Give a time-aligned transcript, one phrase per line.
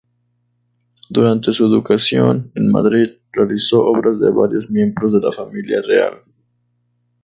[1.11, 6.23] Durante su educación en Madrid, realizó obras de varios miembros de la Familia Real.